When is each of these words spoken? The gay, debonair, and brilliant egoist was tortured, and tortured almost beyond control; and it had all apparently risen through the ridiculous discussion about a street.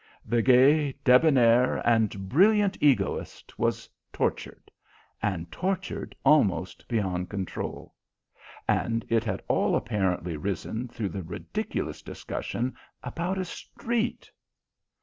The 0.25 0.41
gay, 0.41 0.93
debonair, 1.03 1.77
and 1.87 2.27
brilliant 2.27 2.75
egoist 2.81 3.59
was 3.59 3.87
tortured, 4.11 4.71
and 5.21 5.51
tortured 5.51 6.15
almost 6.25 6.87
beyond 6.87 7.29
control; 7.29 7.93
and 8.67 9.05
it 9.09 9.23
had 9.23 9.43
all 9.47 9.75
apparently 9.75 10.37
risen 10.37 10.87
through 10.87 11.09
the 11.09 11.21
ridiculous 11.21 12.01
discussion 12.01 12.75
about 13.03 13.37
a 13.37 13.45
street. 13.45 14.31